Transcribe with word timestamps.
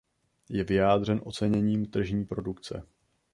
Je 0.49 0.63
vyjádřen 0.63 1.21
oceněním 1.23 1.85
tržní 1.85 2.25
produkce. 2.25 2.85